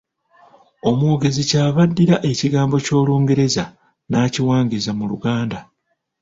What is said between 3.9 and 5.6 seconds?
n’akiwangiza mu Luganda